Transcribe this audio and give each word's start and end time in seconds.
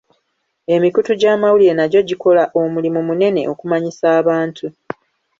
Emikutu 0.75 1.11
gy'amawulire 1.21 1.73
nagyo 1.75 1.99
gikola 2.09 2.43
omulimu 2.61 2.99
munene 3.07 3.41
okumanyisa 3.51 4.05
abantu. 4.19 4.65